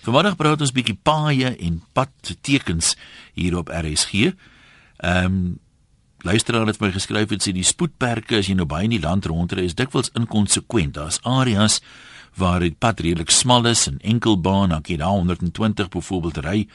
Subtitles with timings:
[0.00, 2.94] Vanmiddag praat ons bietjie paaie en padtekens
[3.36, 4.30] hier op RSG.
[5.04, 5.58] Ehm um,
[6.20, 9.24] luisteraar het my geskryf het sê die spoedperke as jy nou baie in die land
[9.24, 10.98] rondry is dikwels inkonsekwent.
[10.98, 11.78] Daar's areas
[12.36, 16.66] waar die pad redelik smal is en enkelbaan, dan kan jy daar 120 byvoorbeeld ry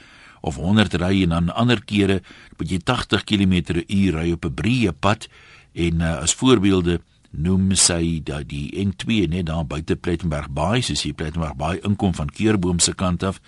[0.42, 2.22] of 100 ry en dan ander kere
[2.58, 5.28] moet jy 80 km/h ry op 'n breë pad
[5.74, 7.02] en uh, as voorbeelde
[7.38, 12.14] noem sy dat die N2 net daar buite Plettenberg Baai, soos jy Plettenberg Baai inkom
[12.16, 13.42] van Keurboom se kant af.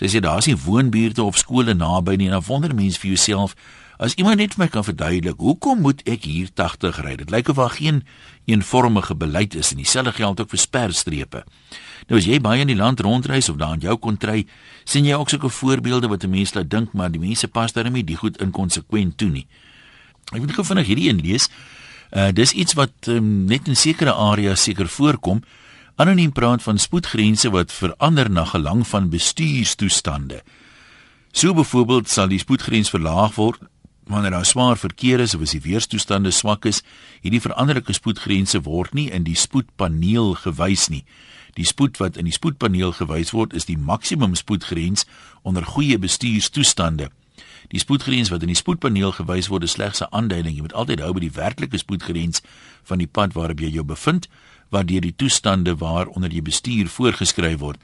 [0.00, 3.54] Sy sê daar's nie woonbuurte of skole naby nie en dan wonder mense vir jouself
[3.98, 7.14] as iemand net vir my kan verduidelik, hoekom moet ek hier 80 ry?
[7.20, 8.02] Dit lyk of daar geen
[8.50, 11.44] eenvormige beleid is en dieselfde geld ook vir sperstrepe.
[12.10, 14.44] Nou as jy baie in die land rondreis of daar in jou kontry,
[14.84, 18.04] sien jy ook sulke voorbeelde wat 'n mens laat dink maar die mense pas daarmee
[18.04, 19.46] die goed inkonsekwent toe nie.
[20.32, 21.48] Ek moet gou vinnig hierdie een lees.
[22.14, 25.42] Uh dis iets wat um, net in sekere areas seker voorkom.
[25.98, 30.42] Anoniem praat van spoedgrense wat verander na gelang van bestuurstoestande.
[31.32, 33.58] So byvoorbeeld sal die spoedgrens verlaag word
[34.06, 36.82] wanneer daar swaar verkeer is of as die weerstoestande swak is.
[37.24, 41.02] Hierdie veranderlike spoedgrense word nie in die spoedpaneel gewys nie.
[41.58, 45.06] Die spoed wat in die spoedpaneel gewys word is die maksimum spoedgrens
[45.42, 47.10] onder goeie bestuurstoestande.
[47.68, 50.54] Die spoedgrens wat in die spoedpaneel gewys word is slegs 'n aanduiding.
[50.56, 52.42] Jy moet altyd hou by die werklike spoedgrens
[52.82, 54.28] van die pad waarop jy jou bevind,
[54.70, 57.78] wat deur die toestande waaronder jy bestuur voorgeskryf word.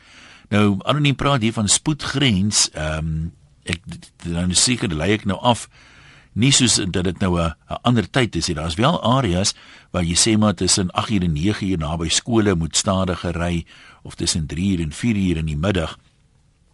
[0.50, 2.70] Nou anoniem praat hier van spoedgrens.
[2.74, 3.32] Ehm um,
[3.64, 3.80] ek
[4.24, 5.68] dan seker lei ek nou af
[6.32, 8.54] nie soos dat dit nou 'n ander tyd is nie.
[8.54, 9.54] Daar's wel areas
[9.90, 13.64] waar jy sê maar tussen 8 uur en 9 uur naby skole moet stadiger ry
[14.02, 15.98] of tussen 3 uur en 4 uur in die middag.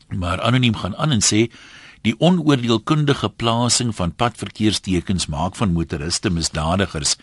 [0.08, 1.50] Maar anoniem gaan aan en sê
[2.06, 7.16] Die onoordeelkundige plasing van padverkeerstekens maak van motoriste misdadigers.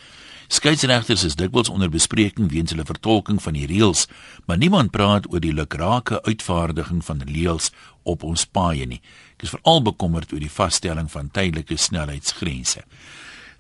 [0.51, 4.09] Skeieregters is dikwels onder bespreking weens hulle vertolking van die reëls,
[4.45, 7.69] maar niemand praat oor die lukrake uitvaardiging van reëls
[8.03, 8.99] op ons paaie nie.
[9.37, 12.83] Ek is veral bekommerd oor die vasstelling van tydelike snelheidsgrense.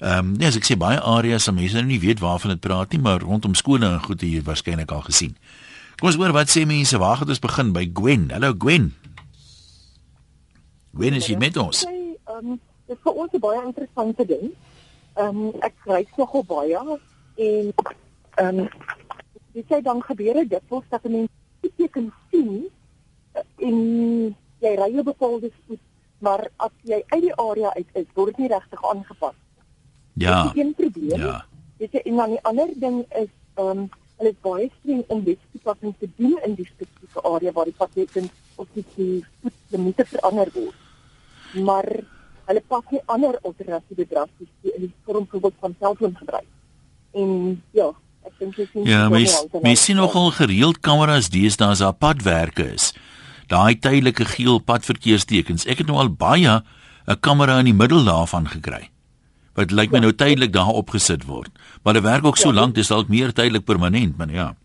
[0.03, 2.91] Ehm um, ja, ek sê baie areas waar mense nou nie weet waarvan dit praat
[2.91, 5.37] nie, maar rondom skole en goed hier waarskynlik al gesien.
[5.95, 6.99] Kom ons hoor wat sê mense.
[6.99, 8.27] Waar gaan ons begin by Gwen?
[8.35, 8.91] Hallo Gwen.
[10.93, 11.85] Wen is jy met ons?
[11.89, 14.51] Ehm um, dit is vir ons 'n baie interessante ding.
[15.17, 17.73] Ehm um, ek reis nogal baie en
[18.35, 18.69] ehm um,
[19.53, 22.69] dit sê dan gebeur dit dikwels dat mense teken sien
[23.57, 23.79] in
[24.59, 25.81] eh, jy ry op bepaalde spoed,
[26.19, 29.35] maar as jy uit die area uit is, word dit nie regtig aangepas.
[30.13, 30.43] Ja.
[30.43, 31.19] Dit is 'n probleem.
[31.19, 31.45] Ja.
[31.77, 35.23] Dit is en dan die ander ding is ehm um, hulle is baie streng om
[35.23, 38.85] wetstoepassing te doen in die spesifieke area waar die pasiënt of die
[39.41, 40.82] spoedlimite verander word
[41.53, 41.87] maar
[42.45, 46.49] hulle pas nie ander alternatiewe drasties in die vorm byvoorbeeld van selfoongebruik.
[47.13, 47.89] En ja,
[48.27, 52.67] ek dink jy sien Ja, mens mens sien nogal gereeld kameras deesdae as daar padwerke
[52.73, 52.91] is.
[53.51, 55.67] Daai tydelike geel padverkeerstekens.
[55.69, 56.61] Ek het nou al baie
[57.07, 58.89] 'n kamera in die middel daarvan gekry.
[59.53, 61.51] Wat lyk my ja, nou tydelik daar opgesit word.
[61.83, 64.55] Maar dit werk ook so ja, lank, dis dalk meer tydelik permanent, maar ja.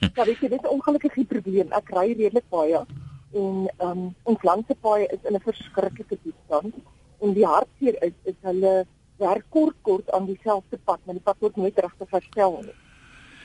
[0.00, 1.72] ja, weet jy, dit is ongelukkig 'n probleem.
[1.72, 2.86] Ek ry redelik baie
[3.32, 6.74] en ehm um, ons landsepaai is in 'n verskriklike toestand
[7.20, 8.86] en die hartseer is is hulle
[9.18, 12.76] werk kort kort aan dieselfde pad maar die pad word nooit regtig herstel nie.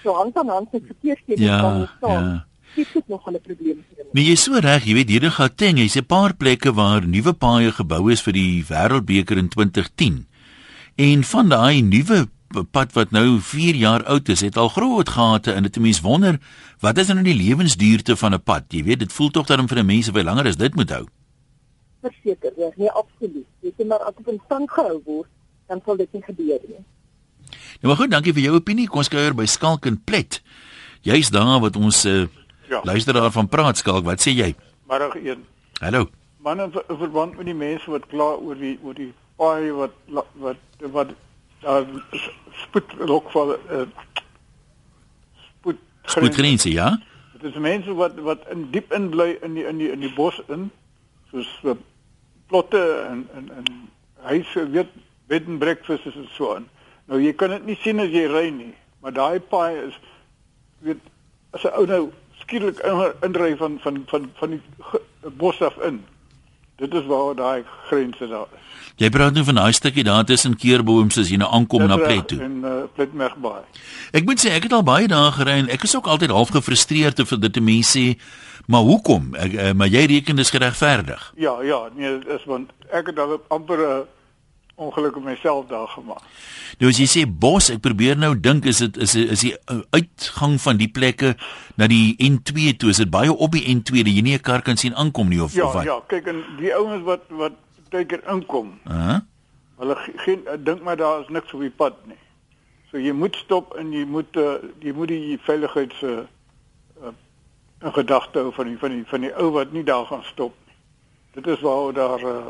[0.03, 2.23] So hand aan hand met verkeersstelsels ja, kan staan.
[2.23, 2.45] Ja.
[2.75, 4.09] Dit is nog 'n probleem vir hulle.
[4.11, 7.07] Nee, jy is so reg, jy weet hier in Gauteng, jy's 'n paar plekke waar
[7.07, 10.27] nuwe paaie gebou is vir die Wêreldbeker in 2010.
[10.95, 12.27] En van daai nuwe
[12.71, 15.79] pad wat nou 4 jaar oud is, het al groot gate in dit.
[15.79, 16.39] Mense wonder,
[16.79, 18.63] wat is nou die lewensduurte van 'n pad?
[18.69, 21.07] Jy weet, dit voel tog dat vir 'n mens baie langer as dit moet hou.
[22.01, 23.47] Verseker, ja, nee, absoluut.
[23.61, 25.29] Jy sê maar as dit in stand gehou word,
[25.67, 26.83] dan sal dit nie gebeur nie.
[27.81, 28.87] Nou maar goed, dankie vir jou opinie.
[28.87, 30.41] Kom ons kuier by Skalk en Plet.
[31.01, 32.27] Jy's daar wat ons uh,
[32.69, 32.81] ja.
[32.83, 34.55] luisteraar van praat Skalk, wat sê jy?
[34.87, 35.43] Middag 1.
[35.79, 36.07] Hallo.
[36.43, 39.93] Man in verband met die mense wat kla oor die oor die paai wat
[40.43, 40.57] wat
[40.91, 41.13] wat
[41.63, 41.87] daar
[42.63, 43.87] spoed ook vir uh,
[45.57, 45.79] spoed
[46.15, 46.91] spoedgrense ja?
[47.33, 50.13] Dit is mense wat wat in diep in bly in die in die in die
[50.13, 50.69] bos in
[51.31, 51.75] soos uh,
[52.47, 53.89] plotte en en en
[54.29, 54.91] huise weet
[55.27, 56.69] bed and breakfast is so aan.
[57.07, 58.73] Nou jy kan dit nie sien as jy ry nie
[59.03, 59.99] maar daai paai is
[60.79, 60.99] weet
[61.51, 62.03] as 'n ou nou
[62.41, 62.79] skielik
[63.27, 64.61] inry van van van van die
[65.41, 66.05] bos af in
[66.75, 68.62] dit is waar daai grense daar is
[69.01, 72.27] Jy praat nou van daai stukkie daar tussen Keerbooms as jy nou aankom na Plet
[72.27, 72.39] toe.
[72.45, 73.63] In uh, Pletmergbaai.
[74.13, 76.53] Ek moet sê ek het al baie dae gery en ek is ook altyd half
[76.53, 78.03] gefrustreerd te vir dit te mense
[78.67, 79.33] maar hoekom?
[79.35, 81.33] Ek, uh, maar jy reken dis geregverdig.
[81.41, 84.05] Ja, ja, nee, dis want ek het daar amper 'n uh,
[84.75, 86.21] ongeluk op myself daar gemaak.
[86.79, 89.81] Nou as jy sê bos, ek probeer nou dink is dit is is die uh,
[89.93, 91.35] uitgang van die plekke
[91.77, 94.61] na die N2 toe, is dit baie op die N2 dat jy nie 'n kar
[94.61, 95.83] kan sien aankom nie of Ja, of wat?
[95.83, 97.53] ja, kyk en die ouens wat wat
[97.93, 99.19] baie keer inkom, Uh -huh.
[99.77, 102.17] hulle ge- geen ek dink maar daar is niks op die pad nie.
[102.91, 106.09] So jy moet stop en jy moet uh, jy moet die veiligheids uh,
[107.01, 107.13] uh,
[107.81, 110.53] in gedagte hou van die van die van die ou wat nie daar gaan stop
[110.67, 110.75] nie.
[111.33, 112.45] Dit is waar daar uh,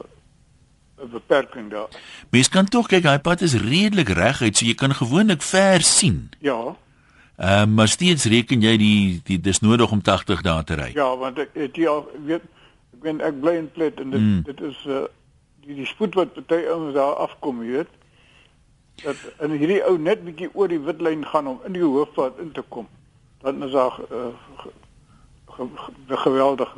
[1.03, 1.87] 'n beperking daar.
[2.29, 6.29] Mens kan tog kyk, hy pad is redelik reguit, so jy kan gewoonlik ver sien.
[6.39, 6.75] Ja,
[7.37, 10.91] Ehm uh, maar steeds reken jy die die dis nodig om 80 dae te ry.
[10.93, 12.41] ja, want ek het hier al weet
[12.93, 14.27] ek ben ek bly in Plet en dit Mm.
[14.35, 14.43] mm.
[14.43, 15.03] dit is uh,
[15.65, 17.91] die die spoed wat party ouens daar afkom, jy weet.
[19.03, 22.51] Dat en hierdie ou net bietjie oor die witlyn gaan om in die hoofpad in
[22.51, 22.87] te kom.
[23.41, 24.27] Dan is daar uh,
[24.61, 24.69] ge,
[25.55, 25.67] ge,
[26.07, 26.75] ge, geweldig.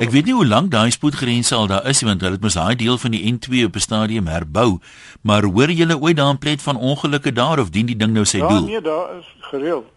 [0.00, 2.74] Ek weet nie hoe lank daai spoedgrense al daar is want hulle het mos daai
[2.76, 4.78] deel van die N2 op 'n stadium herbou.
[5.22, 8.24] Maar hoor julle ooit daar in Plet van ongelukke daar of dien die ding nou
[8.24, 8.64] sy Ja, doel?
[8.66, 9.92] nee, daar is gereeld.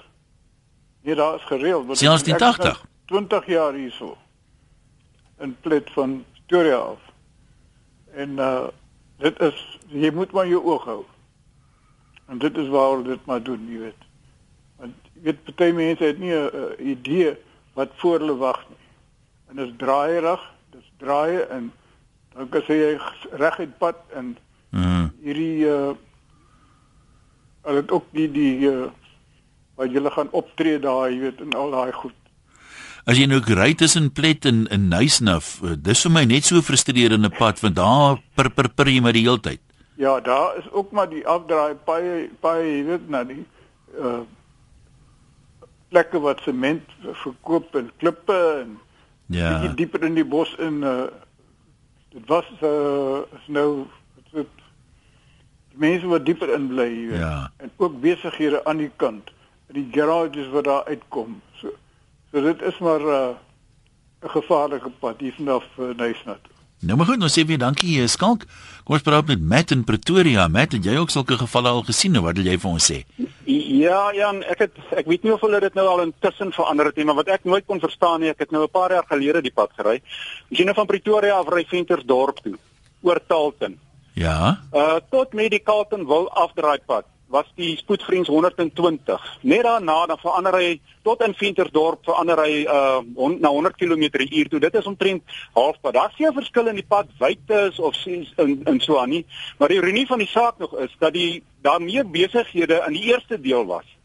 [1.04, 1.98] Nee, daar is gereeld.
[1.98, 2.84] Selfs ek- die ek is 80?
[3.08, 4.18] nou 20 jaar hierso.
[5.40, 7.00] In Plet van Pretoria af.
[8.24, 8.68] En uh
[9.18, 11.04] dit is jy moet maar jou oog hou.
[12.30, 14.04] En dit is waar dit maar doen, jy weet.
[14.78, 17.34] Want jy weet party mense het nie 'n uh, idee
[17.74, 18.84] wat voor hulle wag nie.
[19.50, 21.72] En dit is draaierig, dit is draaie en
[22.34, 23.00] dan kan jy
[23.32, 24.38] reguit pad en
[24.76, 25.96] Uh, hierdie uh
[27.68, 28.90] hulle het ook die die uh
[29.80, 32.16] wat julle gaan optree daar, jy weet, en al daai goed.
[33.08, 36.60] As jy nou ry tussen Plet en in Nysnaf, uh, dis vir my net so
[36.62, 39.62] frustrerende pad want daar per per per jy maar die hele tyd.
[39.98, 43.44] Ja, daar is ook maar die afdraai baie baie jy weet na die
[43.98, 44.20] uh
[45.90, 46.84] plekke wat sement
[47.24, 48.76] verkoop en klippe en
[49.32, 49.50] Ja.
[49.60, 51.08] bietjie dieper in die bos in uh
[52.14, 54.52] dit was uh is nou wat dit
[55.72, 57.20] die mense wat dieper in bly jy weet.
[57.20, 57.52] Ja.
[57.64, 59.32] en ook besighede aan die kant
[59.76, 61.42] die garages wat daar uitkom
[62.32, 63.36] so dit is maar uh
[64.24, 66.42] 'n gevaarlike pad hier vanaf uh, Nysnat
[66.80, 68.44] Nou maar goed, nou sê weer dankie hier skalk.
[68.86, 70.46] Kom ons praat met Matt in Pretoria.
[70.48, 73.00] Matt, het jy ook sulke gevalle al gesien of wat wil jy vir ons sê?
[73.50, 77.00] Ja, Jan, ek het ek weet nie of hulle dit nou al intussen verander het
[77.00, 79.42] nie, maar wat ek nooit kon verstaan nie, ek het nou 'n paar jaar gelede
[79.42, 80.02] die pad gery.
[80.52, 82.58] As jy nou van Pretoria af ry Ventersdorp toe,
[83.02, 83.80] oor Taalton.
[84.14, 84.62] Ja.
[84.72, 89.38] Uh tot met die Carltonville afdraaipad was die spoedgrens 120.
[89.42, 94.48] Net daarna dan verander hy tot in Ventersdorp verander hy uh on, na 100 km/h
[94.50, 94.60] toe.
[94.60, 95.94] Dit is omtrent halfpad.
[95.94, 99.26] Daar's geen verskil in die pad wydte is of sies in in so aan nie,
[99.58, 103.08] maar die ironie van die saak nog is dat die daar meer besighede in die
[103.12, 103.98] eerste deel was.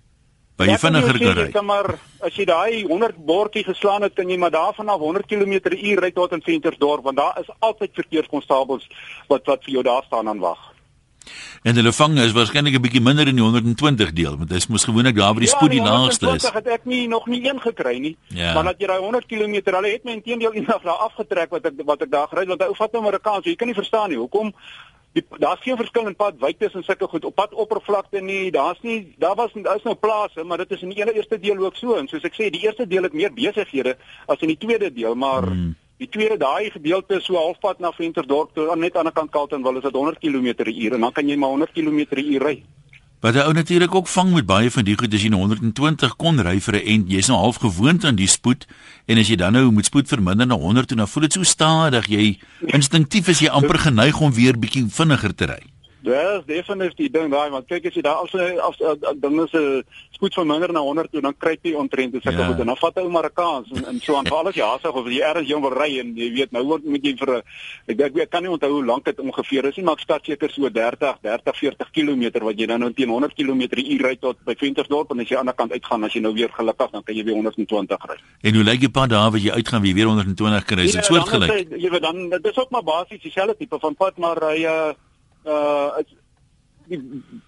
[0.56, 1.88] Kan vinniger kan jy kan maar
[2.20, 6.10] as jy daai 100 bordjie geslaan het, kan jy maar daarvan af 100 km/h ry
[6.12, 8.86] tot in Ventersdorp want daar is altyd verkeerskonstabels
[9.28, 10.71] wat wat vir jou daar staan en wag.
[11.62, 14.66] En hulle vang is waarskynlik 'n bietjie minder in die 120 deel, want dit is
[14.66, 16.42] mos gewoonlik daar waar die spoed die laagste is.
[16.42, 18.16] Ja, het ek nie nog nie een gekry nie.
[18.28, 18.54] Ja.
[18.54, 21.72] Maar dat jy daai 100 km, hulle het my intedeel eendag daar afgetrek wat ek
[21.84, 23.44] wat ek daar gery het want hy vat nou maar 'n kans.
[23.44, 24.52] Jy kan nie verstaan nie hoekom
[25.38, 28.50] daar's geen verskil in pad wydtes en sulke goed op pad oppervlakte nie.
[28.50, 31.58] Daar's nie daar was daar's nou plase, maar dit is in die ene eerste deel
[31.58, 33.96] ook so en soos ek sê, die eerste deel het meer besighede
[34.26, 35.74] as in die tweede deel, maar Hmm.
[36.02, 39.30] Die tweede daai gedeelte so halfpad na Ventersdorp toe aan net aan die ander kant
[39.30, 42.54] Kaltenwil is dit 100 km/h en dan kan jy maar 100 km/h ry.
[43.22, 46.16] Wat hy ou natuurlik ook vang met baie van die goed as jy nou 120
[46.18, 48.66] kon ry vir 'n end, jy's nou half gewoond aan die spoed
[49.06, 51.42] en as jy dan nou moet spoed verminder na 100 toe, dan voel dit so
[51.42, 52.08] stadig.
[52.08, 55.71] Jy instinktief is jy amper geneig om weer bietjie vinniger te ry.
[56.02, 59.84] Dis definitief die ding daai want kyk as jy daar as as dan is 'n
[60.10, 62.46] spoed van minder na 100 toe dan kry jy ontrent sulke Ja.
[62.46, 64.62] goed en dan vat hy maar 'n kans en, en so aan veral as jy
[64.66, 67.30] haastig of jy ergens jong wil ry en jy weet nou word moet jy vir
[67.38, 67.42] 'n
[67.92, 70.24] ek ek, ek kan nie onthou hoe lank dit ongeveer is nie maar ek start
[70.26, 74.36] seker so 30 30 40 km wat jy dan nou teen 100 km/h ry tot
[74.44, 76.90] by Ventersdorp en as jy aan die ander kant uitgaan as jy nou weer gelukkig
[76.90, 78.16] dan kan jy weer 120 ry.
[78.42, 80.84] En hoe lyk die pad daar wat jy uitgaan weer 120 kan ry?
[80.84, 81.50] Is dit dan soortgelyk?
[81.52, 84.36] is hy- Jy weet dan dit is ook maar basies dieselfde tipe van pad maar
[84.40, 84.92] hy uh
[85.46, 86.18] uh is-
[86.88, 86.98] die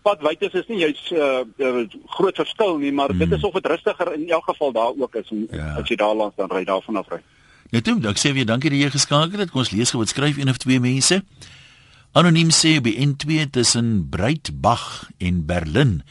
[0.02, 1.84] pad wydtes is nie jy's uh, uh
[2.16, 5.30] groot verskil nie maar dit is of dit rustiger in elk geval daar ook is
[5.30, 5.74] en, Ja.
[5.80, 7.20] as jy daar langs dan ry daarvan af ry.
[7.72, 9.50] Nou toe, ek sê weer dankie dat jy geskakel het.
[9.50, 11.22] Kom ons lees gou wat skryf een of twee mense.
[12.14, 16.02] Anoniem sê by N2 tussen Breitbach en Berlin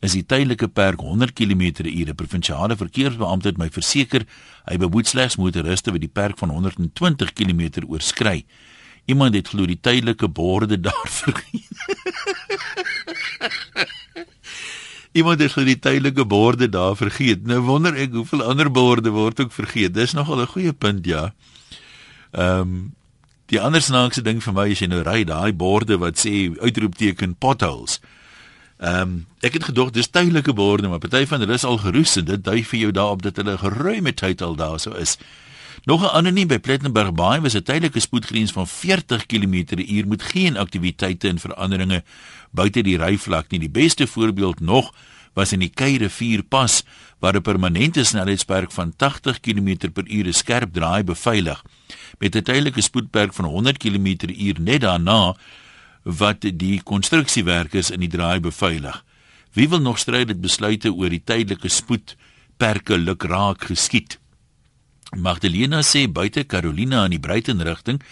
[0.00, 2.14] is die tydelike perk 100 km/h.
[2.14, 4.22] Provinsiale verkeersbeampte het my verseker
[4.70, 8.44] hy behoed slegs motoriste wat die perk van 120 km oorskry.
[9.08, 11.64] Iemand het glo die tydelike borde daar vergeet.
[15.16, 17.46] Iemand het glo die tydelike borde daar vergeet.
[17.48, 19.96] Nou wonder ek hoeveel ander borde word ook vergeet.
[19.96, 21.32] Dis nogal 'n goeie punt, ja.
[22.32, 22.96] Ehm um,
[23.48, 27.36] Die ander snaakse ding vir my is jy nou ry daai borde wat sê uitroepteken
[27.40, 27.96] potholes.
[28.78, 32.16] Ehm um, ek het gedog dis tydelike borde, maar party van hulle is al geroes
[32.20, 35.16] en dit dui vir jou daarop dat hulle geruime tyd al daar sou is.
[35.88, 40.56] Nog 'n anoniem by Plettenberg Baai was 'n tydelike spoedgrens van 40 km/h met geen
[40.56, 42.04] aktiwiteite en veranderinge
[42.50, 43.58] buite die ryvlak nie.
[43.58, 44.94] Die beste voorbeeld nog
[45.32, 46.84] was in die Keyrivier pas
[47.18, 51.64] waar 'n permanente snelheidsperk van 80 km/h skerp draai beveilig
[52.18, 55.36] met 'n tydelike spoedperk van 100 km/h net daarna
[56.02, 59.04] wat die konstruksiewerkers in die draai beveilig.
[59.52, 64.18] Wie wil nog stry dit besluite oor die tydelike spoedperke lukraak geskied?
[65.16, 68.02] Magdalena sê buite Carolina in die Breiten rigting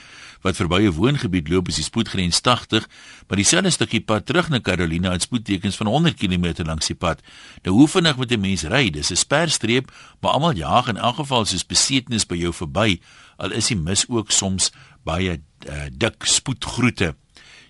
[0.47, 2.88] wat verby 'n woongebied loop is die spoedgrens 80,
[3.26, 7.21] maar dieselfde stukkie pad terug na Carolina het spoedtekens van 100 km langs die pad.
[7.62, 8.91] Nou hoe vinnig moet 'n mens ry?
[8.91, 13.00] Dis 'n sperstreep, maar almal jaag in elk geval soos besetenis by jou verby,
[13.37, 14.71] al is die mis ook soms
[15.05, 17.15] baie uh, dik spoedgroete,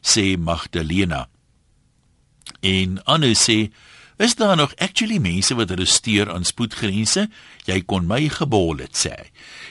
[0.03, 1.29] sê Magdalena.
[2.61, 3.73] En Anne sê
[4.17, 7.27] Is daar nog actually mense wat resteer aan spoedgrense?
[7.69, 9.13] Jy kon my gebol het sê.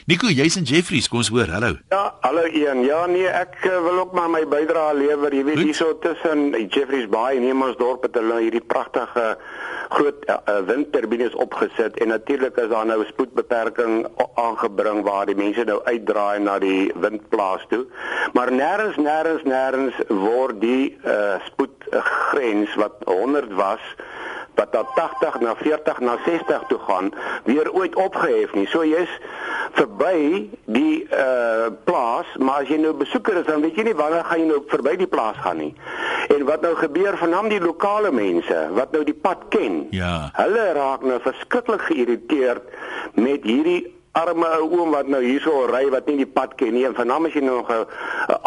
[0.06, 1.50] Nico, jy's in Jeffreys, kom ons hoor.
[1.50, 1.72] Hallo.
[1.90, 2.84] Ja, hallo Ian.
[2.86, 5.34] Ja, nee, ek uh, wil ook maar my bydrae lewer.
[5.34, 9.32] Jy weet hierso tussen Jeffreys Bay en Nemersdorp het hulle hierdie pragtige
[9.96, 14.06] groot uh, windturbines opgesit en natuurlik is daar nou spoedbeperking
[14.38, 17.88] aangebring waar die mense nou uitdraai na die windplaas toe.
[18.38, 23.82] Maar nêrens nêrens nêrens word die uh, spoedgrens wat 100 was
[24.56, 27.12] wat dan 80 na 40 na 60 toe gaan
[27.44, 28.68] weer ooit opgehef nie.
[28.68, 29.12] So jy's
[29.76, 34.24] verby die uh plaas, maar as jy nou besoeker is dan weet jy nie wanneer
[34.26, 35.74] gaan jy nou verby die plaas gaan nie.
[36.36, 39.86] En wat nou gebeur vanaand die lokale mense wat nou die pad ken.
[39.96, 40.30] Ja.
[40.38, 42.64] Hulle raak nou verskriklik geïrriteerd
[43.14, 46.86] met hierdie arme ou oom wat nou hierso ry wat nie die pad ken nie
[46.88, 47.86] en vanaand as jy nog 'n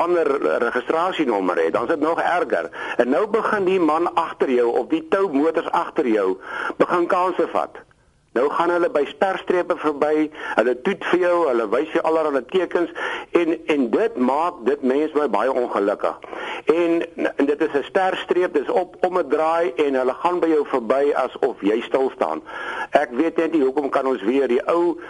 [0.04, 0.28] ander
[0.64, 2.70] registrasienommer het, dan is dit nog erger.
[2.96, 6.38] En nou begin die man agter jou of die tou motors agter jou
[6.76, 7.87] begin kanse vat.
[8.36, 12.90] Nou gaan hulle by sperstrepe verby, hulle toet vir jou, hulle wys jou allerlei tekens
[13.38, 16.18] en en dit maak dit mense my baie ongelukkig.
[16.74, 17.02] En,
[17.36, 20.66] en dit is 'n sterstreep, dis op om 'n draai en hulle gaan by jou
[20.66, 22.42] verby asof jy stil staan.
[22.90, 25.00] Ek weet net nie hoekom kan ons weer die ou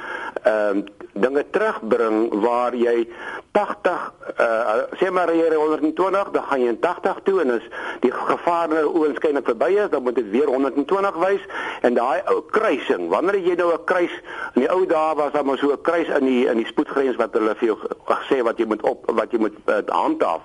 [0.43, 0.85] ehm uh,
[1.19, 3.09] dinge terugbring waar jy
[3.53, 7.67] 80 uh, sê maar jy 120 dan gaan jy 80 toe en as
[8.05, 11.47] die gevaar nou oënskynlik verby is dan moet dit weer 120 wys
[11.83, 14.15] en daai ou kruising wanneer jy nou 'n kruis
[14.55, 17.17] in die ou dae was daar maar so 'n kruis in die in die spoedgrens
[17.17, 20.43] wat hulle vir jou gesê wat jy moet op wat jy moet uh, handhaaf.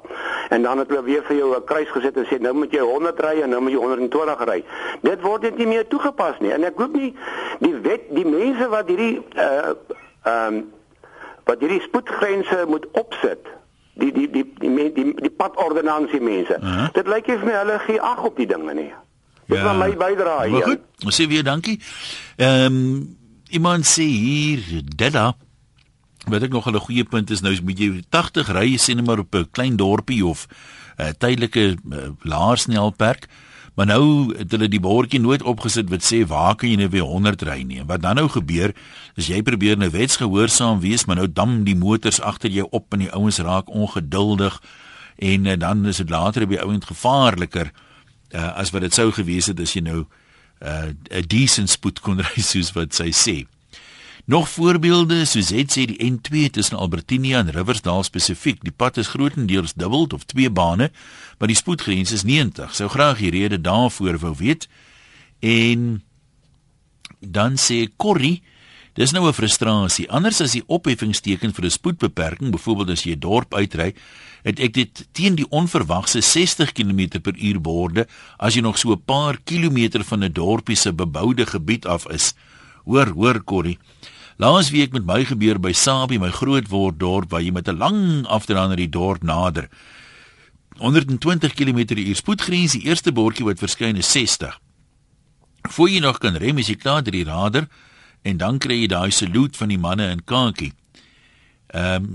[0.50, 2.80] En dan het hulle weer vir jou 'n kruis gesit en sê nou moet jy
[2.80, 4.64] 100 ry en nou moet jy 120 ry.
[5.02, 6.52] Dit word net nie meer toegepas nie.
[6.52, 7.16] En ek glo nie
[7.60, 9.74] die wet die mense wat hierdie uh
[10.24, 10.72] ehm um,
[11.44, 13.48] wat hierdie spoedgrense moet opsit
[13.94, 16.88] die die die die die, die, die padordonnansie mense uh -huh.
[16.94, 18.94] dit lyk vir my hulle gee ag op die dinge nie
[19.54, 19.74] dis ja.
[19.78, 21.80] my bydrae hier goed ons sê weer dankie
[22.38, 23.18] ehm um,
[23.54, 25.36] iemand sê hier dada
[26.26, 29.20] wat ek nog 'n goeie punt is nou is moet jy 80 ry sien maar
[29.20, 30.48] op 'n klein dorpie of
[30.98, 33.28] 'n uh, tydelike uh, laarsnelperk
[33.74, 37.10] Maar nou het hulle die bordjie nooit opgesit wat sê waar kan jy nou weer
[37.10, 37.82] 100 ry nie.
[37.86, 38.70] Wat dan nou gebeur
[39.16, 43.00] is jy probeer nou wetsgehoorsaam wees, maar nou dam die motors agter jou op en
[43.00, 44.62] die ouens raak ongeduldig
[45.18, 47.93] en uh, dan is dit later by ouend gevaarliker uh,
[48.38, 50.06] as wat dit sou gewees het as jy nou
[50.60, 53.46] eh, 'n uh, decent spoed kon ry soos wat sy sê.
[54.26, 59.12] Nog voorbeelde, soos het sê die N2 tussen Albertinia en Riversdale spesifiek, die pad is
[59.12, 60.92] grootendeels dubbel of twee bane,
[61.38, 62.76] maar die spoedgrens is 90.
[62.76, 64.70] Sou graag die rede daarvoor wou weet.
[65.40, 66.04] En
[67.20, 68.42] dan sê Corrie,
[68.94, 70.10] dis nou 'n frustrasie.
[70.10, 73.94] Anders as die opheffingsteken vir 'n spoedbeperking, byvoorbeeld as jy 'n dorp uitry,
[74.44, 78.08] het ek dit teen die onverwagse 60 km/h borde
[78.38, 82.34] as jy nog so 'n paar kilometer van 'n dorpie se beboude gebied af is.
[82.86, 83.80] Hoor, hoor Corrie.
[84.38, 88.70] Laasweek met my gebeur by Sabie, my grootword dorp waar jy met 'n lang afdraand
[88.70, 89.70] na die dorp nader.
[90.78, 94.60] 120 km/h spoedgrens, die eerste bordjie wat verskyn is 60.
[95.70, 97.68] Voor jy nog kan rem, is jy klaar deur die radar
[98.24, 100.74] en dan kry jy daai salute van die manne in kakie.
[101.74, 102.14] Ehm um,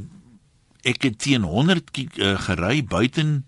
[0.86, 3.44] ek het teen 100 uh, gery buiten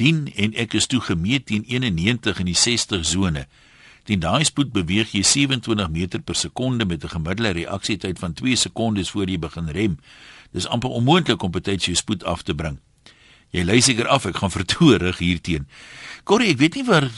[0.00, 3.44] dien en ek is toe gemeet teen 91 in die 60 sone.
[4.08, 8.56] Teen daai spoed beweeg jy 27 meter per sekonde met 'n gemiddelde reaksietyd van 2
[8.56, 9.98] sekondes voor jy begin rem.
[10.52, 12.78] Dis amper onmoontlik om betyds jou spoed af te bring.
[13.50, 15.66] Jy lei seker af ek gaan vertoorig hierteen.
[16.24, 17.10] Corrie, ek weet nie waar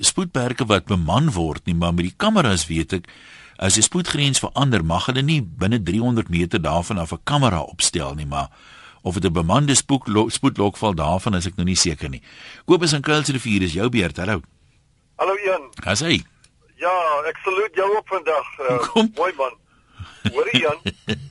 [0.00, 3.08] spoedperke wat beman word nie, maar met die kameras weet ek
[3.56, 8.14] as die spoedgrens verander, mag hulle nie binne 300 meter daarvan af 'n kamera opstel
[8.14, 8.48] nie, maar
[9.02, 12.22] of dit 'n bemande spoedlok spoedlokval daarvan is ek nou nie seker nie.
[12.64, 14.16] Kobus en Kuilsrivier is jou beurt.
[14.16, 14.40] Hallo.
[15.16, 15.62] Hallo Jan.
[15.84, 15.96] Haai.
[15.96, 16.24] Hey.
[16.76, 16.94] Ja,
[17.28, 18.46] ek saluut jou op vandag.
[18.58, 19.54] Uh, mooi man.
[20.32, 20.78] Hoorie Jan.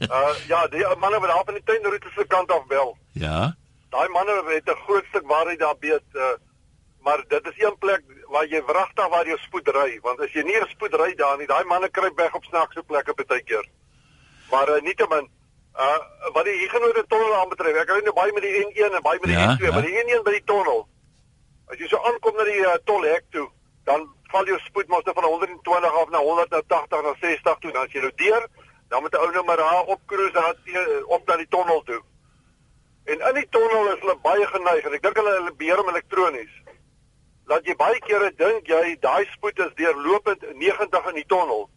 [0.09, 2.97] Uh ja, die manne wat daar van die tuinroete se kant af bel.
[3.11, 3.55] Ja.
[3.89, 6.07] Daai manne het 'n groot stuk waarheid daar beet.
[6.13, 6.33] Uh
[7.03, 10.43] maar dit is een plek waar jy wragtig waar jy spoed ry, want as jy
[10.43, 13.65] nie 'n spoed ry daar nie, daai manne kry weg op snaakse plekke baie keer.
[14.51, 15.29] Maar uh, nietemin
[15.75, 15.99] uh
[16.33, 19.29] wat die Huguenot tunnel aanbetref, ek ry nou baie met die N1 en baie met
[19.29, 19.71] die Ja, N2, ja.
[19.73, 20.87] maar die N1 by die tunnel.
[21.67, 23.47] As jy so aankom na die uh, tolhek toe,
[23.85, 27.85] dan val jou spoed mos nou van 120 af na 180 na 60 toe, dan
[27.85, 28.47] as jy nou deur,
[28.89, 30.55] dan moet 'n ou nou maar daar op cruise daar
[31.05, 32.01] op na die tunnel toe.
[33.05, 35.89] En in die tunnel is hulle baie geneig en ek dink hulle hulle beheer hom
[35.89, 36.53] elektronies.
[37.51, 41.69] Laat jy baie kere dink jy daai spoed is deurlopend 90 in die tunnel.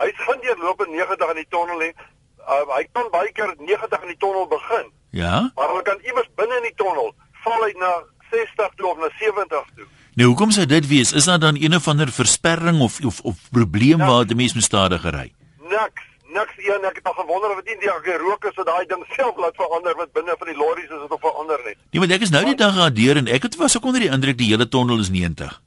[0.00, 1.92] Hy's geen deurlopend 90 in die tunnel nie.
[2.40, 5.50] Uh, hy kan baie keer 90 in die tunnel begin, Ja.
[5.56, 7.12] maar hulle kan iewers binne in die tunnel
[7.44, 7.90] val hy na
[8.30, 9.86] 60 toe of na 70 toe.
[10.18, 11.12] Nou hoekom sou dit wees?
[11.12, 14.06] Is daar dan een of ander versperring of of of probleem Ja.
[14.06, 15.32] waar die mens moet stadiger ry?
[15.60, 16.02] Niks,
[16.36, 19.36] niks een ek het al gewonder of dit nie die is wat daai ding self
[19.36, 21.76] laat verander wat binne van die lorries is of verander nie.
[21.90, 24.00] Nee, want ek is nou die dag daar deur en ek het was ook onder
[24.00, 25.60] die indruk die hele tonnel is 90.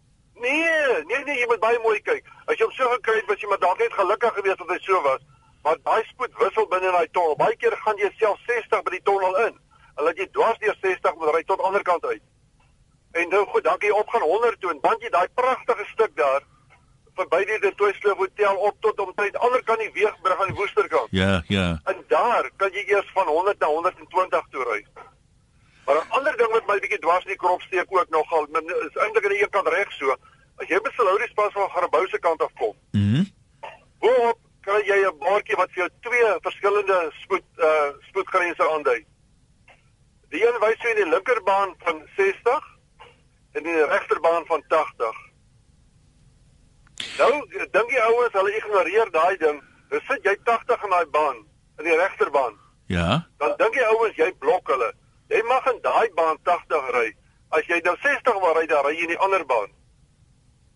[0.45, 2.27] Nee, nee nee, jy moet baie mooi kyk.
[2.45, 4.79] As jy hom so gekry het, was jy maar dalk net gelukkig geweest dat hy
[4.83, 5.21] so was.
[5.63, 7.37] Maar daai spoed wissel binne in daai tonnel.
[7.39, 9.59] Baie keer gaan jy self 60 by die tonnel in.
[9.95, 12.23] En laat jy dwars deur 60 moet ry tot aan die ander kant uit.
[13.13, 16.15] En nou goed, dan kan jy opgaan 100 toe en dan jy daai pragtige stuk
[16.17, 16.41] daar
[17.15, 21.07] verby die De Toysloof Hotel op tot omtrent ander kant die weegbrug aan die Woesterkant.
[21.11, 21.79] Ja, ja.
[21.85, 24.85] En daar kan jy eers van 100 na 120 toe ry.
[25.85, 28.95] Maar 'n ander ding wat my bietjie dwars in die krop steek ook nogal, is
[28.95, 30.15] eintlik aan die een kant reg so.
[30.57, 33.23] As jy by Salaris pas van Garabou se kant af kom, Mhm.
[33.99, 39.05] boop kry jy 'n bordjie wat vir jou twee verskillende spoed uh spoedgrense aandui.
[40.29, 42.63] Die een wys jou in die linkerbaan van 60
[43.53, 45.15] en in die regterbaan van 80.
[47.17, 49.61] Nou, dink die ouens hulle ignoreer daai ding.
[49.89, 51.43] Dan sit jy 80 in daai baan,
[51.81, 52.57] in die regterbaan.
[52.91, 53.21] Ja.
[53.37, 54.89] Dan dink die ouens jy blok hulle.
[55.33, 57.07] Jy mag in daai baan 80 ry.
[57.53, 59.69] As jy dan 60 wil ry, dan ry jy in die ander baan.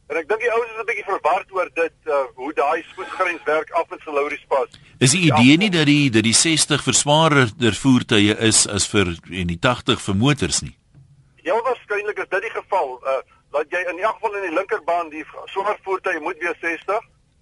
[0.08, 3.44] En ek dink die ouens is 'n bietjie verward oor dit uh, hoe daai spoedgrens
[3.44, 4.70] werk af in Salaris pas.
[5.04, 9.18] Is die idee nie dat die dat die 60 vir swaarder voertuie is as vir
[9.42, 10.78] en die 80 vir motors nie?
[11.44, 13.02] Heel waarskynlik is dit die geval.
[13.04, 13.20] Uh
[13.52, 17.00] dat jy in elk geval in die linkerbaan die swaar voertuie moet wees 60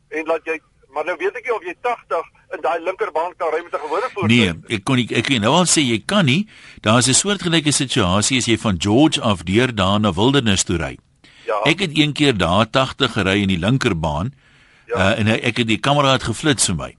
[0.10, 0.60] en dat jy
[0.96, 2.24] maar nou weet ek nie of jy 80
[2.56, 4.32] in daai linkerbaan kan ry met 'n gewone voertuig.
[4.32, 6.48] Nee, ek kon nie, ek kan nou al sê jy kan nie.
[6.82, 10.98] Daar's 'n soortgelyke situasie as jy van George af deur daar na Wildernis toe ry.
[11.46, 11.60] Ja.
[11.66, 14.34] Ek het een keer daar 80 gery in die linkerbaan.
[14.88, 14.96] Ja.
[15.12, 16.96] Uh, en ek het die kameraad geflits vir my.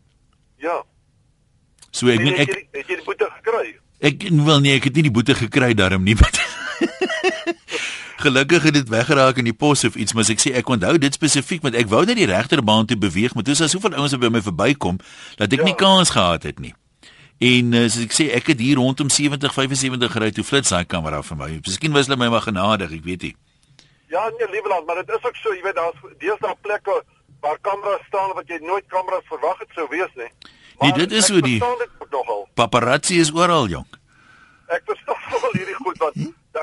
[0.59, 0.83] ja.
[1.91, 3.77] So ek En meen het ek jy het jy die boete gekry?
[4.01, 6.17] ek wil nie ek het nie die boete gekry daarom nie.
[8.17, 10.69] maar- Gelukkig het dit weggeraak in die pos of iets, maar as ek sê ek
[10.69, 13.69] onthou dit spesifiek want ek wou net die regterbaan toe beweeg, maar toe is daar
[13.69, 14.99] soveel ouens wat by my verbykom
[15.37, 15.65] dat ek Ja.
[15.65, 16.75] nie kans gehad het nie.
[17.39, 20.85] En uh, soos ek sê, ek het hier rondom 70 75 gery toe flits daai
[20.87, 21.61] kamera vir my.
[21.67, 23.37] Miskien was hulle my maar genadig, ek weet nie.
[24.09, 27.03] Ja, nee, lieweland, maar dit is ook so, jy weet daar's deesdae plekke
[27.41, 30.31] waar kameras staan wat jy nooit kameras verwag het sou wees nie.
[30.81, 31.61] Nee, dit is hoe die-.
[32.55, 33.87] Paparazzi is oral, jong.
[34.75, 36.15] Ek verstaan wel hierdie goed wat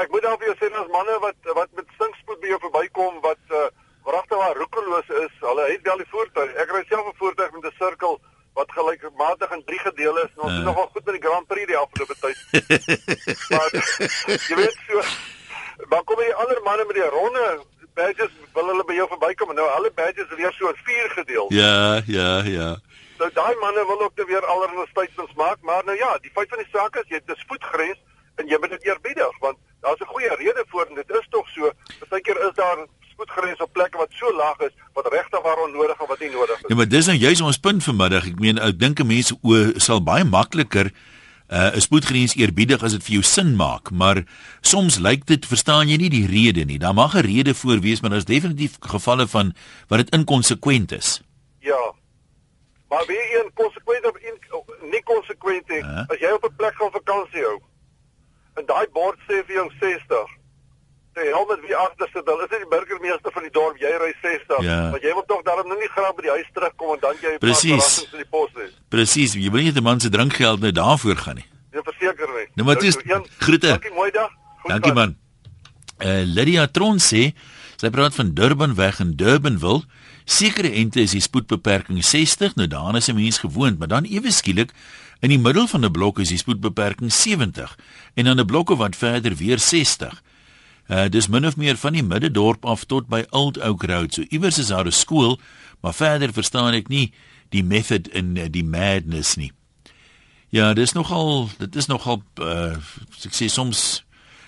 [0.01, 3.19] ek moet dan vir jou sê as manne wat wat met stinkspoed by jou verbykom
[3.25, 3.67] wat uh,
[4.07, 6.55] wragtig waar roekeloos is, hulle het wel die voertuig.
[6.63, 8.19] Ek ry self 'n voertuig met 'n sirkel
[8.53, 10.55] wat gelykmatig in drie gedele is en ons Uh.
[10.57, 12.37] doen nogal goed met die Grand Prix die afgelope tyd.
[13.53, 13.69] maar
[14.49, 15.01] jy weet so
[15.89, 17.45] maar kom die ander manne met die ronde
[17.93, 21.09] badges wil hulle by jou verbykom en nou hulle badges is weer so in vier
[21.09, 21.47] gedeel.
[21.53, 22.69] Ja, ja, ja.
[23.43, 26.49] Nou daai manne wil ook te weer allerlei statements maak, maar nou ja, die feit
[26.49, 27.99] van die saak is jy het 'n spoedgrens
[28.39, 31.47] en jy moet dit eerbiedig want daar's 'n goeie rede voor en dit is tog
[31.49, 31.71] so.
[31.99, 32.77] Partykeer is daar
[33.11, 36.55] spoedgrense op plekke wat so laag is wat regtig waar onnodig en wat nie nodig
[36.61, 36.67] is.
[36.67, 38.25] Ja, maar dis nou juis ons punt vanmiddag.
[38.25, 40.91] Ek meen ek dink 'n mens o sal baie makliker
[41.51, 44.23] uh, 'n spoedgrens eerbiedig as dit vir jou sin maak, maar
[44.61, 46.79] soms lyk dit verstaan jy nie die rede nie.
[46.79, 49.53] Daar mag 'n rede voor wees, maar daar's definitief gevalle van
[49.87, 51.21] wat dit inkonsekwent is.
[51.59, 51.93] Ja.
[52.93, 54.37] Maar weer een konsekwent of een,
[54.93, 55.81] nie konsekwent nie.
[55.81, 56.05] Ja.
[56.13, 57.59] As jy op 'n plek gaan vakansie hou
[58.59, 60.29] en daai bord sê vir jou 60
[61.13, 62.25] Jy help met wie agter sit.
[62.25, 63.75] Hulle is nie die burgemeester van die dorp.
[63.77, 64.61] Jy ry 60.
[64.65, 64.89] Ja.
[64.89, 67.29] Maar jy wil tog daarom nou nie graag by die huis terugkom en dan jy
[67.29, 67.69] paar Presies.
[67.69, 68.65] verrassings in die pos hê.
[68.89, 71.45] Presies, jy wil nie 'n man se drinkgeld nou daarvoor gaan nie.
[71.71, 72.47] Jy verseker nie.
[72.55, 73.67] Nou, maar toe is- so, een, groete.
[73.67, 74.31] Dankie, mooi dag.
[74.61, 75.15] Goed Dankie man.
[76.01, 77.33] Uh Lydia Tron sê
[77.77, 79.83] sy praat van Durban weg in Durbanville.
[80.25, 84.31] Sekere ente is die spoedbeperking 60, nou daaraan is 'n mens gewoond, maar dan ewe
[84.31, 84.71] skielik
[85.23, 87.77] In die middel van 'n blok is die spoedbeperking 70
[88.13, 90.23] en dan 'n blokke wat verder weer 60.
[90.87, 94.13] Uh dis min of meer van die middedorp af tot by Old Oak Road.
[94.13, 95.39] So iewers is daar 'n skool,
[95.79, 97.13] maar verder verstaan ek nie
[97.49, 99.51] die method in uh, die madness nie.
[100.49, 102.75] Ja, dis nogal dit is nogal uh
[103.23, 104.03] ek sê soms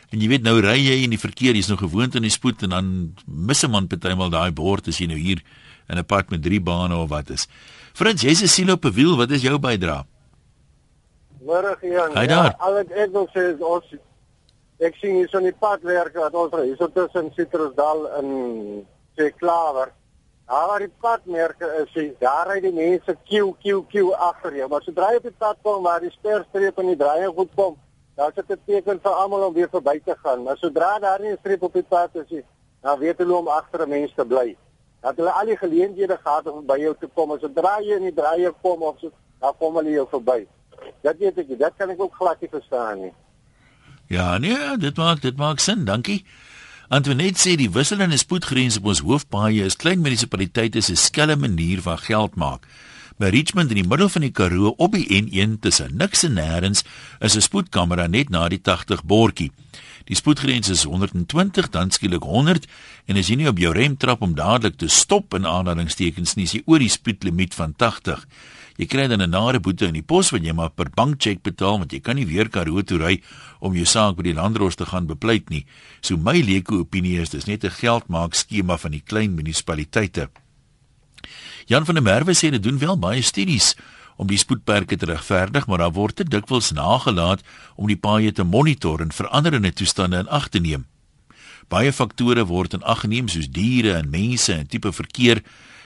[0.09, 2.63] en jy weet nou ry jy in die verkeer, jy's nou gewoond aan die spoed
[2.63, 5.41] en dan mis 'n man partymal daai bord as jy nou hier
[5.89, 7.48] in 'n pad met drie bane of wat is.
[7.93, 10.06] Frans, jy's 'n siel op 'n wiel, wat is jou bydrae?
[11.45, 12.15] Môre Jan.
[12.17, 12.45] Hy daar.
[12.45, 13.86] Ja, al ek wil sê is ons
[14.82, 19.93] ek sien hier so 'n padwerk wat ons hier so tussen Citrusdal en Seklawer.
[20.45, 24.67] Daar waar die padmerke is, sien daar ry die mense queue queue queue agter jou,
[24.69, 27.78] maar sodra jy op die pad kom waar die sterstreep en die draaiing goed kom,
[28.15, 30.43] dan sit dit teken vir almal om weer verby te gaan.
[30.43, 32.43] Maar sodra daar nie 'n streep op die pad is,
[32.82, 34.56] dan weet hulle om agter 'n mens te bly.
[35.06, 38.08] Dat hulle al die geleenthede gehad om by jou te kom, as sodra jy in
[38.10, 39.13] die draaiing kom of so,
[39.44, 40.39] dan kom hulle jou verby.
[41.06, 43.13] Dat weet ek, dit kan ek ook glad nie verstaan nie.
[44.10, 46.24] Ja, nee, dit maak dit maak sin, dankie.
[46.94, 52.02] Antoinette sê die wisselende spoedgrense op ons hoofpaaie is klein munisipaliteite se skelm manier van
[52.02, 52.68] geld maak.
[53.18, 56.84] By Richmond in die middel van die Karoo op die N1 tussen niks en nêrens
[57.22, 59.52] is 'n spoedkamera net na die 80 bordjie.
[60.06, 62.68] Die spoedgrens is 120, dan skielik 100
[63.10, 66.46] en as jy nie op jou rem trap om dadelik te stop in aanhalingstekens nie,
[66.46, 68.22] is jy oor die spoedlimiet van 80.
[68.78, 71.80] Jy kry dan 'n nare boete in die pos wat jy maar per bankcheck betaal
[71.80, 73.22] want jy kan nie weer Karoo toe ry
[73.60, 75.65] om jou saak by die landdros te gaan bepleit nie.
[76.02, 80.30] So my leuke opinie is dis net 'n geldmaak skema van die klein munisipaliteite.
[81.68, 83.76] Jan van der Merwe sê hulle doen wel baie studies
[84.15, 87.43] om die spoedperke te regverdig, maar daar word te dikwels nagelaat
[87.75, 90.86] om die paaie te monitor en veranderende toestande in ag te neem.
[91.67, 95.41] Baie faktore word in ag geneem soos diere en mense en tipe verkeer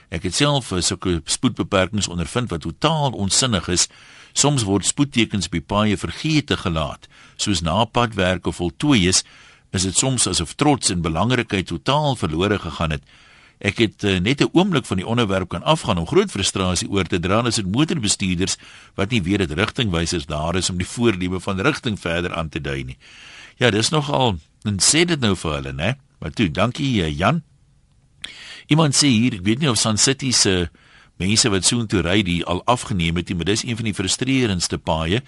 [0.10, 3.86] Ek het self sulke spoedbeperkings ondervind wat totaal onsinnig is.
[4.34, 7.06] Soms word spoedtekens die paaie vergeete gelaat,
[7.38, 9.24] soos na padwerk of voltooi is,
[9.74, 13.04] is dit soms asof trots en belangrikheid totaal verlore gegaan het.
[13.60, 17.04] Ek het uh, net 'n oomblik van die onderwerp kan afgaan om groot frustrasie oor
[17.04, 18.58] te dra as dit motorbestuurders
[18.96, 22.62] wat nie weet dat rigtingwysers daar is om die voorliebe van rigting verder aan te
[22.62, 22.98] dui nie.
[23.58, 25.96] Ja, dis nogal en sê dit nou vir hulle, né?
[26.20, 27.44] Maar toe, dankie uh, Jan.
[28.68, 30.70] Iemand sê hier, ek weet nie of Sun City se
[31.20, 34.78] mense wat soontoe ry die al afgeneem het nie, maar dis een van die frustrerendste
[34.78, 35.22] paaie.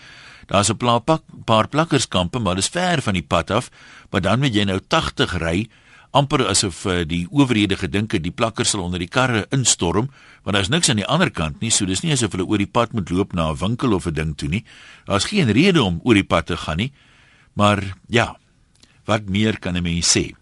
[0.48, 3.72] Daar's 'n pak, paar plakkerskampe, maar dis ver van die pad af,
[4.10, 5.68] maar dan moet jy nou 80 ry
[6.12, 10.10] amper asof uh, die owerhede gedink het die plakkers sal onder die karre instorm
[10.44, 12.68] want daar's niks aan die ander kant nie so dis nie asof hulle oor die
[12.72, 14.64] pad moet loop na 'n winkel of 'n ding toe nie
[15.06, 16.92] daar's geen rede om oor die pad te gaan nie
[17.56, 18.36] maar ja
[19.06, 20.36] wat meer kan 'n mens sê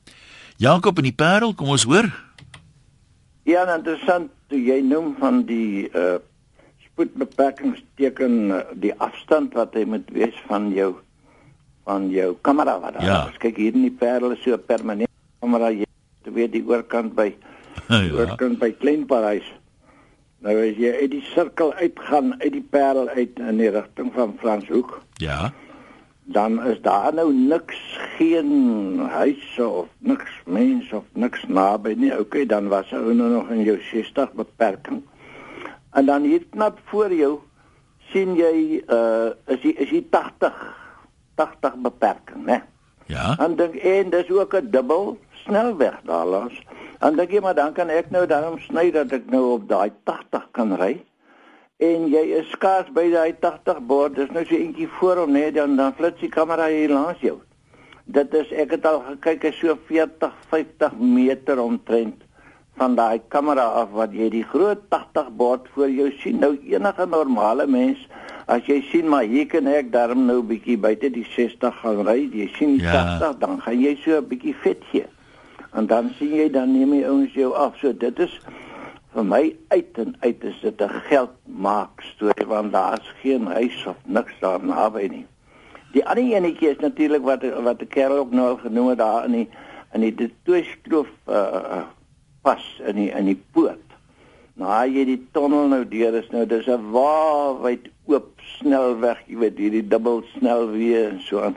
[0.58, 2.10] Jakob in die Parel kom ons hoor
[3.46, 6.20] Ja, interessant toe jy noem van die uh
[7.00, 10.96] spoedbeperkingsteken uh, die afstand wat hy moet wees van jou
[11.88, 13.28] van jou kamera wat daar Ja.
[13.30, 13.38] is.
[13.38, 14.64] Kyk hier in die Parel is so 'n
[15.40, 15.88] kamera jy
[16.24, 17.32] weet die oorkant by
[17.90, 19.48] ja oorkant by Kleinparys.
[20.40, 24.38] Nou as jy uit die sirkel uitgaan uit die Parel uit in die rigting van
[24.40, 25.52] Franshoek, ja
[26.30, 32.12] dan is daar nou niks geen huise of niks mense of niks naby nie.
[32.20, 35.02] Okay, dan was ou nou nog in jou 60 beperking.
[35.92, 37.40] En dan hier knap voor jou
[38.12, 40.54] sien jy uh is die is die 80
[41.36, 42.62] 80 beperking, né?
[43.10, 45.18] ja En dink en dis ook 'n dubbel
[45.50, 46.62] snelweg daar langs.
[47.00, 49.92] En dink jy maar dan kan ek nou daarom sny dat ek nou op daai
[50.08, 50.94] 80 kan ry.
[51.80, 55.56] En jy is skaars by daai 80 bord, dis nou so eentjie voor hom net
[55.56, 57.38] dan dan flits die kamera hier langs jou.
[58.10, 62.26] Dit is ek het al gekyk is so 40, 50 meter omtrent
[62.80, 66.40] van daai kamera af wat jy die groot 80 bord voor jou sien.
[66.44, 68.02] Nou enige normale mens
[68.50, 72.24] as jy sien maar hier kan ek darm nou bietjie buite die 60 gaan ry,
[72.34, 73.20] jy sien die Ja.
[73.22, 75.06] 80 dan gaan jy so 'n bietjie vet gee.
[75.74, 77.78] En dan sien jy dan neem jy ouens jou af.
[77.78, 78.40] So dit is
[79.14, 79.42] vir my
[79.74, 84.64] uit en uit is dit 'n geldmaak storie want daar's geen huis of niks daar
[84.64, 85.26] naby nie.
[85.92, 89.32] Die ander enetjie is natuurlik wat wat die kerel ook nou genoem het daar in
[89.32, 89.50] die
[89.94, 91.84] in die Detoeskloof uh
[92.42, 93.90] pas in die in die poort.
[94.54, 98.30] Nou jy die tonnel nou deur is nou dis 'n waarwyd oop
[98.60, 101.56] snelweg, jy weet hierdie dubbel snelweë en so aan.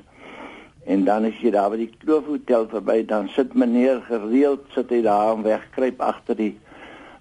[0.85, 5.03] En dan as jy daar by die Kloofhotel verby, dan sit meneer gereeld sit hy
[5.07, 6.55] daar en wegkruip agter die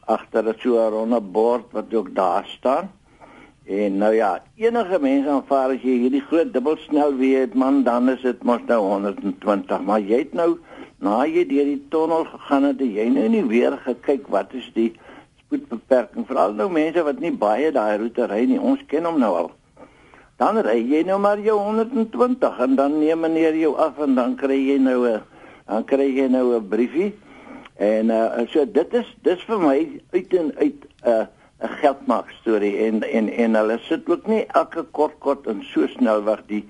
[0.10, 2.90] agter 'n so 'n ronde bord wat ook daar staan.
[3.66, 8.22] En nou ja, enige mens aanvaar as jy hierdie groot dubbelsnelweë het man, dan is
[8.22, 10.58] dit mos nou 120, maar jy het nou
[10.98, 14.92] na jy deur die tonnel gegaan het jy nou nie weer gekyk wat is die
[15.46, 18.60] spoedbeperking veral nou mense wat nie baie daai roete ry nie.
[18.60, 19.52] Ons ken hom nou al.
[20.42, 24.34] Dan ry jy nou maar jou 120 en dan neem meneer jou af en dan
[24.40, 25.22] kry jy nou 'n
[25.68, 27.14] dan kry jy nou 'n briefie.
[27.78, 29.78] En uh so dit is dis vir my
[30.12, 31.26] uit en uit 'n uh,
[31.62, 35.88] 'n geldmaak storie en en en hulle sit ook nie elke kort kort en so
[35.88, 36.66] snel weg die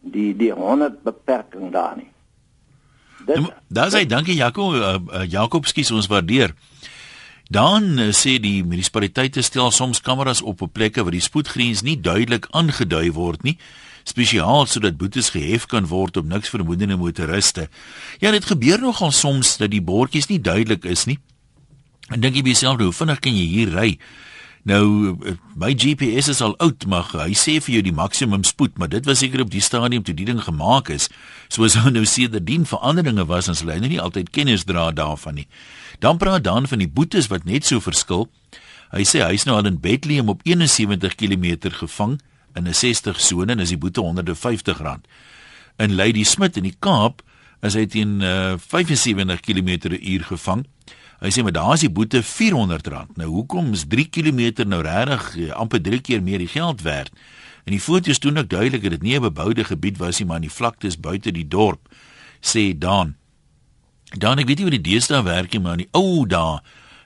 [0.00, 2.10] die die 100 beperking daar nie.
[3.26, 6.54] Dit, nou, daar sê dankie Jaco uh, uh, Jakob skies ons waardeer.
[7.48, 12.00] Dan uh, sê die munisipaliteite stel soms kameras op op plekke waar die spoedgrens nie
[12.00, 13.58] duidelik aangedui word nie
[14.06, 17.68] spesiaal sodat boetes gehef kan word op niks vermoedende motoriste.
[18.22, 21.18] Ja, dit gebeur nogal soms dat die bordjies nie duidelik is nie.
[22.14, 23.88] En dink jy beself, hoe vinnig kan jy hier ry?
[24.66, 25.14] Nou
[25.54, 29.04] my GPS is al oud, maar hy sê vir jou die maksimum spoed, maar dit
[29.06, 31.06] was seker op die stadium toe die ding gemaak is.
[31.54, 35.38] Soos hy nou sê dat dien veranderinge was ons lei nie altyd kennis dra daarvan
[35.38, 35.46] nie.
[36.02, 38.26] Dan praat dan van die boetes wat net so verskil.
[38.90, 42.18] Hy sê hy's nou al in Bethlehem op 71 km gevang
[42.56, 45.06] in 'n 60 sone en is die boete R150.
[45.78, 47.22] In Lady Smith in die Kaap
[47.62, 50.66] is hy teen uh, 75 km/h gevang.
[51.20, 53.16] Hy sê maar daar is die boete R400.
[53.16, 57.12] Nou hoekom is 3 km nou regtig uh, amper 3 keer meer die geld werd?
[57.64, 60.40] En die foto's doen ook duidelik dat dit nie 'n beboude gebied was nie, maar
[60.40, 61.88] die vlaktes buite die dorp,
[62.40, 63.16] sê Dan.
[64.14, 66.60] Dan ek weet nie hoe die deesdae werk nie, maar in die ou dae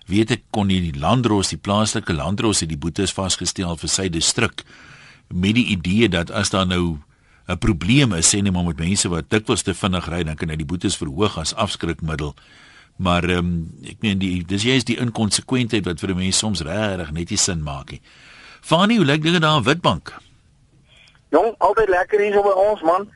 [0.07, 4.65] weet ek kon die landros, die plaaslike landros het die boetes vasgestel vir sy distrik
[5.33, 6.99] met die idee dat as daar nou
[7.49, 10.49] 'n probleem is, sê net maar met mense wat dikwels te vinnig ry, dan kan
[10.49, 12.35] hy die boetes verhoog as afskrikmiddel.
[13.01, 13.53] Maar ehm um,
[13.89, 17.39] ek meen die dis jy is die inkonsekwentheid wat vir mense soms regtig net nie
[17.41, 18.03] sin maak nie.
[18.61, 20.13] Fanie, hoe lyk dinge daar in Witbank?
[21.33, 23.09] Jong, altyd lekker hier so by ons man.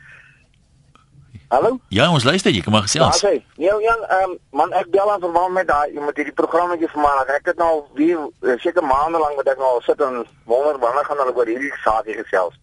[1.52, 1.76] Hallo?
[1.92, 3.20] Ja, ons luister, jy kan maar gesels.
[3.20, 3.44] Ja, sê.
[3.60, 7.04] Nee, Jan, ehm um, man, ek bel aan verband met daai met hierdie programmetjie vir
[7.04, 7.36] maandag.
[7.36, 11.04] Ek het nou weer eh, seker maande lank met ek nou sit en wonder wanneer
[11.10, 12.56] gaan hulle oor hierdie saakie gesels.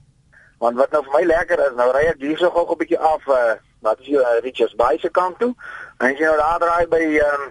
[0.64, 3.00] Want wat nou vir my lekker is, nou ry ek hier so gou 'n bietjie
[3.14, 5.54] af uh wat is hier uh, Richards Bay se kant toe.
[6.02, 7.50] En jy nou daar draai by ehm um,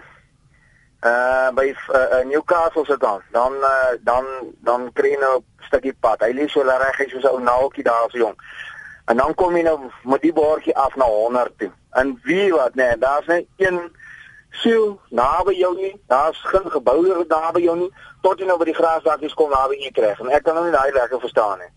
[1.01, 3.23] uh by uh, Newcastle se kant.
[3.31, 4.25] Dan uh, dan
[4.59, 6.19] dan kry jy nou 'n stukkie pad.
[6.21, 8.35] Hy lê so reg hy soos 'n ou naaltjie daar so jong.
[9.05, 11.71] En dan kom jy nou met die bordjie af na 100 toe.
[11.91, 13.95] En wie wat nee, daar's net een
[14.49, 16.01] siel naby jou nie.
[16.07, 19.91] Daar's geen geboude naby jou nie tot jy nou by die grasdakkies kom naby jy
[19.91, 20.13] kry.
[20.19, 21.71] En ek kan nou nie daai lekker verstaan nie.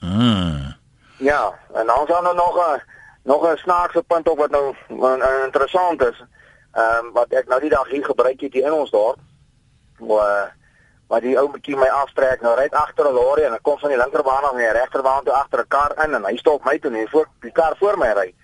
[0.00, 0.74] Mm.
[1.16, 2.82] Ja, en dan sal nou nog 'n
[3.26, 4.74] nog 'n snaakse punt op wat nou
[5.44, 6.24] interessant is.
[6.72, 9.18] Ehm um, wat ek nou die dag hier gebruik het hier in ons dorp.
[9.98, 10.54] Waar
[11.08, 13.88] maar die ou bietjie my aftrek nou ry agter 'n lorry en ek kom van
[13.88, 16.78] die linkerbaan af na die regterbaan toe agter 'n kar in en hy stop my
[16.78, 18.34] toe en voor die kar voor my ry.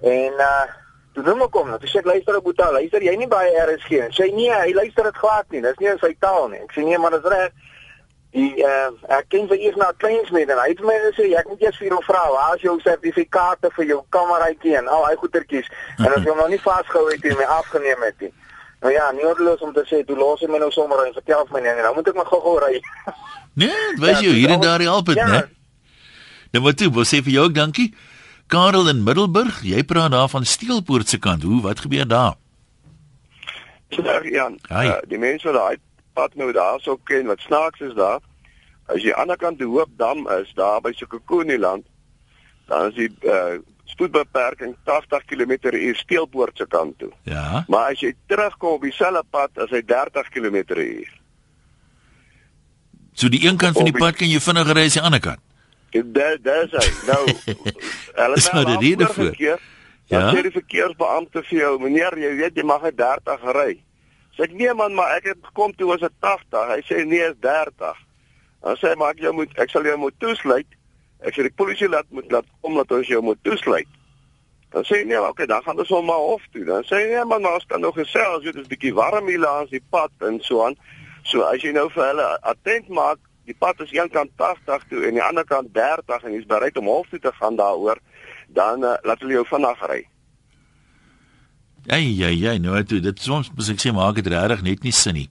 [0.00, 0.64] En uh
[1.12, 3.90] toe noem ek hom, nou sê ek luister op boetie, luister jy nie baie RSG
[3.90, 4.12] nie.
[4.16, 5.60] Sê nee, hy luister dit glad nie.
[5.60, 6.58] Dis nie in sy taal nie.
[6.58, 7.52] Ek sê nee, maar dis reg.
[8.32, 11.64] Die uh ek ken vir eers na Kleinsmeer en hy het my gesê ek moet
[11.66, 15.68] eers vir hom vra, waar is jou sertifikate vir jou kameraitjie en al hy goetertjies.
[15.98, 18.32] En as jy hom nog nie vasgehou het en my afgeneem het nie.
[18.82, 21.44] Nou ja, nie oorloos om te sê toe los jy my nou sommer en vertel
[21.50, 22.80] vir my nee, nou moet ek maar gou-gou ry.
[23.52, 23.68] Nee,
[24.00, 25.26] jy ja, hier en daar help dit, ja.
[25.28, 25.42] né?
[26.56, 27.90] Nou wat toe, wil sê vir jou ook dankie.
[28.48, 31.44] Karel in Middelburg, jy praat daar van Steelpoort se kant.
[31.44, 32.38] Hoe wat gebeur daar?
[33.92, 34.48] Ja, ja.
[34.72, 38.20] Uh, die mense wat daai pad nou daar sou ken, wat snaaks is daar.
[38.86, 41.86] As jy aan die ander kant die Hoopdam is, daar by Sekokoniland,
[42.68, 43.60] dan is die uh,
[43.92, 47.10] spoedbeperking 80 km/h steelpoort se kant toe.
[47.22, 47.64] Ja.
[47.68, 51.10] Maar as jy terugkom op dieselfde pad as hy 30 km/h.
[53.12, 55.40] So die een kant van die pad kan jy vinniger ry as die ander kant.
[55.92, 56.88] Dit dis hy.
[57.10, 57.22] Nou
[58.22, 59.60] hulle het nou die rede vir.
[60.12, 60.28] Ja.
[60.32, 63.70] Sê die verkeersbeampte vir jou, meneer, jy weet jy mag net 30 ry.
[64.36, 66.70] Sê ek nee man, maar ek het gekom toe was dit 80.
[66.72, 67.98] Hy sê nee, is 30.
[68.62, 70.78] Dan sê hy maar ek jou moet ek sal jou moet toesluit.
[71.22, 73.98] Ek sê die polisie laat moet laat kom dat ons jou moet toesluit.
[74.72, 76.64] Dan sê hy nee, okay, dan gaan ons hom maar hof toe.
[76.68, 79.42] Dan sê hy nee, man, maar ons kan nog gesels, dit is bietjie warm hier
[79.42, 80.78] langs die pad en so aan.
[81.28, 85.04] So as jy nou vir hulle attent maak, die pad is een kant 80 toe
[85.08, 88.00] en die ander kant 30 en jy's bereid om hof toe te gaan daaroor,
[88.54, 90.00] dan uh, laat hulle jou vinnig ry.
[91.84, 94.94] Ja ja ja, nou toe, dit soms moet ek sê maak dit regtig net nie
[94.94, 95.28] sin nie.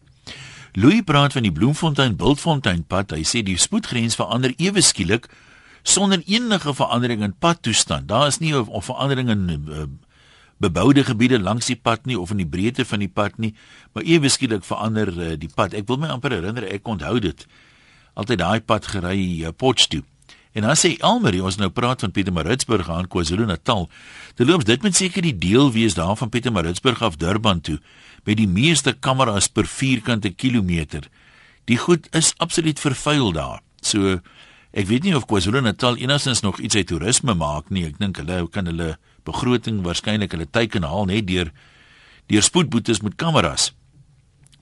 [0.76, 3.12] Louis praat van die Bloemfontein Bultfontein pad.
[3.16, 5.30] Hy sê die spoedgrens verander ewe skielik
[5.84, 8.08] sonder enige verandering in padtoestand.
[8.08, 9.88] Daar is nie 'n verandering in uh,
[10.60, 13.56] beboude gebiede langs die pad nie of in die breedte van die pad nie,
[13.94, 15.74] maar ewe skielik verander uh, die pad.
[15.74, 17.48] Ek wil my amper herinner ek onthou dit.
[18.14, 20.11] Altyd daai pad gery uh, Potchefstroom.
[20.52, 23.88] En dan sê Elmarie, ons nou praat van Pietermaritzburg aan KwaZulu-Natal.
[24.36, 27.80] Dit loop dit moet seker die deel wees daar van Pietermaritzburg af Durban toe
[28.24, 31.08] met die meeste kameras per vierkante kilometer.
[31.66, 33.62] Die goed is absoluut vervuil daar.
[33.82, 34.20] So
[34.72, 37.84] Ek weet nie of KwaZulu-Natal enigstens nog iets uit toerisme maak nie.
[37.90, 38.94] Ek dink hulle kan hulle
[39.28, 41.52] begroting waarskynlik hulle teiken haal net deur
[42.32, 43.74] deur spoedboetes met kameras.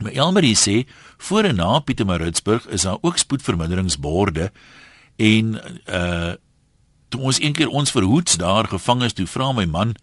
[0.01, 0.87] Maar Elmarie sê
[1.27, 4.49] voor en na Pietermaritzburg is daar ook spoedverminderingsborde
[5.19, 6.37] en uh
[7.09, 9.95] toe ons een keer ons verhoeds daar gevang is, toe vra my man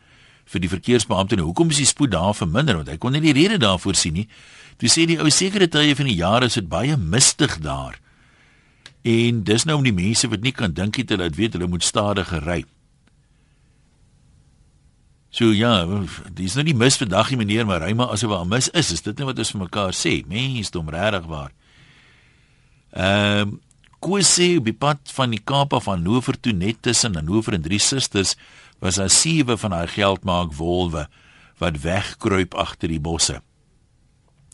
[0.50, 3.32] vir die verkeersbeampte, nou, "Hoekom is die spoed daar verminder?" want hy kon nie die
[3.32, 4.28] rede daarvoor sien nie.
[4.76, 7.94] Toe sê die ou sekere tye van die jaar is dit baie mistig daar.
[9.02, 11.84] En dis nou om die mense wat nie kan dink het hulle weet hulle moet
[11.84, 12.64] stadiger ry.
[15.30, 15.84] So ja,
[16.32, 18.92] dis nou nie mis vandag nie meneer, maar ry maar asof daar mis is.
[18.92, 20.26] Is dit net wat ons vir mekaar sê?
[20.26, 21.52] Mense, dom regtig waar.
[22.96, 23.60] Ehm um,
[24.06, 27.80] Kosie op die pad van die Kaap af Hannover toe net tussen Hannover en Drie
[27.82, 28.36] Susters
[28.78, 31.08] was daar sewe van daai geldmaak wolwe
[31.58, 33.40] wat wegkruip agter die bosse.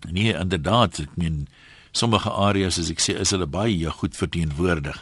[0.08, 1.42] Nee, inderdaad, ek meen
[1.92, 4.96] sommige areas as ek sê is hulle baie goed verteenwoordig.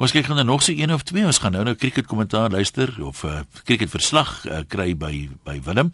[0.00, 1.26] Ons kyk gaan nog so een of twee.
[1.28, 5.28] Ons gaan nou nou cricket kommentaar luister of 'n uh, cricket verslag uh, kry by
[5.44, 5.92] by Willem.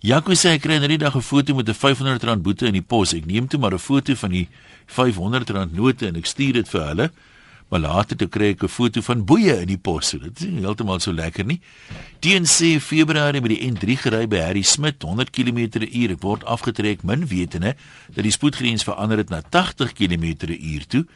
[0.00, 2.80] Jaco sê hy kry in die dag 'n foto met 'n R500 boete in die
[2.80, 3.12] pos.
[3.12, 4.48] Ek neem toe maar 'n foto van die
[4.88, 7.10] R500 note en ek stuur dit vir hulle.
[7.68, 10.08] Maar later toe kry ek 'n foto van boeye in die pos.
[10.08, 11.60] So dit is heeltemal so lekker nie.
[12.20, 17.76] TNC Februarie met die N3 gery by Harry Smit 100 km/h word afgetrek min wetende
[18.14, 21.06] dat die spoedgrens verander het na 80 km/h toe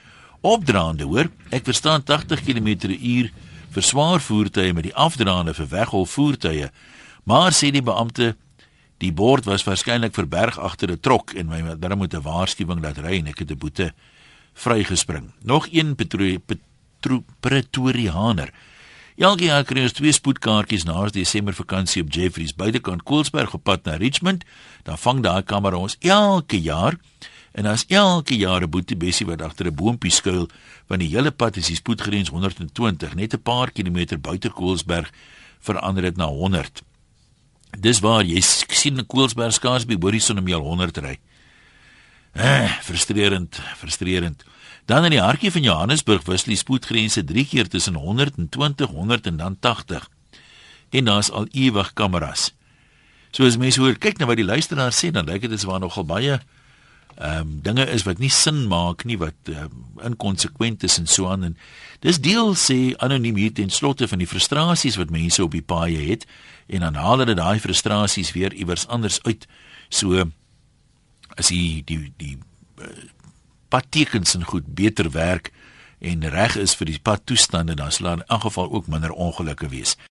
[0.42, 3.30] opdraande hoor ek verstaan 80 km/h
[3.70, 6.70] vir swaar voertuie met die afdraande vir weghol voertuie
[7.24, 8.36] maar sê die beampte
[9.04, 12.98] die bord was waarskynlik verberg agter 'n trok en my dan moet 'n waarskuwing laat
[12.98, 13.92] ry en ek het 'n boete
[14.54, 15.32] vrygespring.
[15.42, 18.52] Nog een petro, petro, pretorianer
[19.14, 23.84] Elke jaar kry ons twee spoedkaartjies na Desember vakansie op Jeffreys buitekant Koelsberg op pad
[23.86, 24.42] na Richmond.
[24.82, 26.96] Dan vang daai kamera ons elke jaar.
[27.54, 30.48] En as elke jaar 'n boetie bessie wat agter 'n boontjie skuil,
[30.88, 35.12] want die hele pad is die spoedgrens 120, net 'n paar kilometer buite Koelsberg
[35.60, 36.82] verander dit na 100.
[37.78, 41.18] Dis waar jy sien 'n Koelsberg skaars by Horison om jy 100 ry.
[42.32, 44.44] Eh, frustrerend, frustrerend.
[44.86, 49.36] Dan in die hartjie van Johannesburg wissel die spoedgrense 3 keer tussen 120, 100 en
[49.36, 50.08] dan 80.
[50.90, 52.52] En daar's al ewig kameras.
[53.30, 55.80] So as mense hoor, kyk nou wat die luisteraar sê, dan lyk dit is waar
[55.80, 56.40] nogal baie
[57.14, 61.28] ehm um, dinge is wat nie sin maak nie wat um, inkonsekwent is en so
[61.30, 61.56] aan en
[62.00, 66.00] dis deel sê anoniem hier ten slotte van die frustrasies wat mense op die paaie
[66.10, 66.26] het
[66.66, 69.46] en dan haal hulle daai frustrasies weer iewers anders uit.
[69.88, 70.24] So
[71.38, 72.38] as die die die
[72.82, 72.88] uh,
[73.68, 75.52] padtekens en goed beter werk
[75.98, 79.96] en reg is vir die padtoestande dan sal in elk geval ook minder ongelukke wees